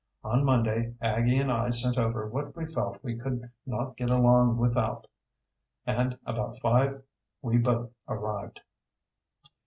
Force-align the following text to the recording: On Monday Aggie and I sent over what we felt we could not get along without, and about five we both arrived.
On 0.23 0.43
Monday 0.43 0.95
Aggie 0.99 1.37
and 1.37 1.51
I 1.51 1.69
sent 1.69 1.95
over 1.99 2.27
what 2.27 2.55
we 2.55 2.65
felt 2.65 2.97
we 3.03 3.15
could 3.19 3.51
not 3.67 3.97
get 3.97 4.09
along 4.09 4.57
without, 4.57 5.05
and 5.85 6.17
about 6.25 6.57
five 6.59 7.03
we 7.43 7.57
both 7.59 7.91
arrived. 8.07 8.61